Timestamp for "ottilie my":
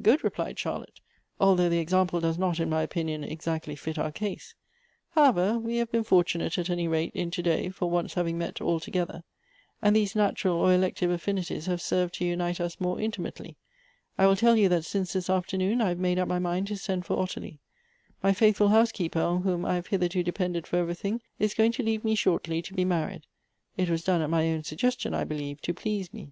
17.18-18.32